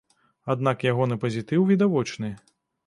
[0.53, 2.35] Аднак ягоны пазітыў відавочны.